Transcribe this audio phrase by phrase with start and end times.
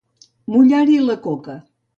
[0.53, 1.61] Mullar-hi la coca.